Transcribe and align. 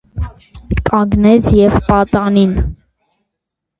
Կանգնեց 0.89 1.51
և 1.59 1.77
պատանին: 1.91 2.59